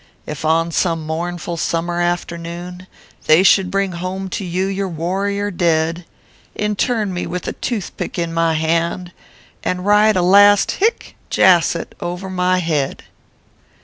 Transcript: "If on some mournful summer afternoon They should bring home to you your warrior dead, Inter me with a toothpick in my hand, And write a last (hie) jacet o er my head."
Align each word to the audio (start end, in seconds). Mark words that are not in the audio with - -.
"If 0.25 0.43
on 0.43 0.71
some 0.71 1.05
mournful 1.05 1.57
summer 1.57 2.01
afternoon 2.01 2.87
They 3.27 3.43
should 3.43 3.69
bring 3.69 3.91
home 3.91 4.29
to 4.29 4.43
you 4.43 4.65
your 4.65 4.87
warrior 4.89 5.51
dead, 5.51 6.05
Inter 6.55 7.05
me 7.05 7.27
with 7.27 7.47
a 7.47 7.53
toothpick 7.53 8.17
in 8.17 8.33
my 8.33 8.55
hand, 8.55 9.11
And 9.63 9.85
write 9.85 10.15
a 10.15 10.23
last 10.23 10.77
(hie) 10.79 11.13
jacet 11.29 11.93
o 11.99 12.19
er 12.19 12.31
my 12.31 12.57
head." 12.57 13.03